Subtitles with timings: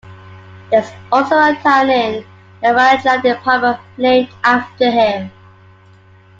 [0.71, 2.25] There is also a town in
[2.63, 5.31] Lavalleja Department named after him.